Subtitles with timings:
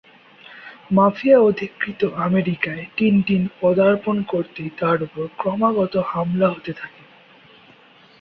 [0.91, 7.03] Mafia অধিকৃত আমেরিকায় Tintin পদার্পণ করতেই তার ওপর ক্রমাগত হামলা হতে থাকে।